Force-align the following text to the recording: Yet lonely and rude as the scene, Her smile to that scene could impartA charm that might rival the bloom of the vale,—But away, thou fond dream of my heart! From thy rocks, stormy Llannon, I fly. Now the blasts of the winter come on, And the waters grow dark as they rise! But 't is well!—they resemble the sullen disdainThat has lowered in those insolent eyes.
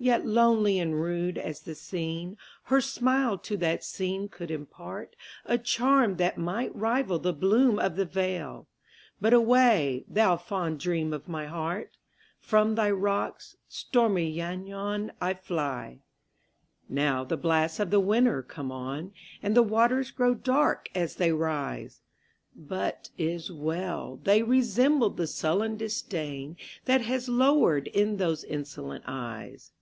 Yet 0.00 0.24
lonely 0.24 0.78
and 0.78 0.94
rude 1.02 1.38
as 1.38 1.62
the 1.62 1.74
scene, 1.74 2.36
Her 2.66 2.80
smile 2.80 3.36
to 3.38 3.56
that 3.56 3.82
scene 3.82 4.28
could 4.28 4.48
impartA 4.48 5.16
charm 5.64 6.18
that 6.18 6.38
might 6.38 6.72
rival 6.72 7.18
the 7.18 7.32
bloom 7.32 7.80
of 7.80 7.96
the 7.96 8.04
vale,—But 8.04 9.32
away, 9.34 10.04
thou 10.06 10.36
fond 10.36 10.78
dream 10.78 11.12
of 11.12 11.26
my 11.26 11.46
heart! 11.46 11.96
From 12.38 12.76
thy 12.76 12.92
rocks, 12.92 13.56
stormy 13.68 14.32
Llannon, 14.32 15.10
I 15.20 15.34
fly. 15.34 15.98
Now 16.88 17.24
the 17.24 17.36
blasts 17.36 17.80
of 17.80 17.90
the 17.90 17.98
winter 17.98 18.40
come 18.44 18.70
on, 18.70 19.12
And 19.42 19.56
the 19.56 19.64
waters 19.64 20.12
grow 20.12 20.32
dark 20.32 20.88
as 20.94 21.16
they 21.16 21.32
rise! 21.32 22.02
But 22.54 23.08
't 23.08 23.10
is 23.34 23.50
well!—they 23.50 24.44
resemble 24.44 25.10
the 25.10 25.26
sullen 25.26 25.76
disdainThat 25.76 27.00
has 27.00 27.28
lowered 27.28 27.88
in 27.88 28.18
those 28.18 28.44
insolent 28.44 29.02
eyes. 29.08 29.72